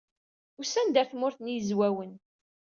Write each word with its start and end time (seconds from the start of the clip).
Usant-d 0.61 0.95
ɣer 0.99 1.05
Tmurt 1.07 1.39
n 1.41 1.51
Yizwawen. 1.53 2.13